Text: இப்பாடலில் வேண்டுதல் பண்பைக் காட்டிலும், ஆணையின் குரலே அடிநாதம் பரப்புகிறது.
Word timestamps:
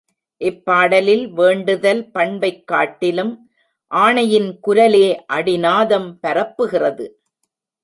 இப்பாடலில் 0.41 1.29
வேண்டுதல் 1.29 2.11
பண்பைக் 2.11 2.67
காட்டிலும், 2.67 3.51
ஆணையின் 3.91 4.59
குரலே 4.59 5.25
அடிநாதம் 5.33 6.19
பரப்புகிறது. 6.27 7.07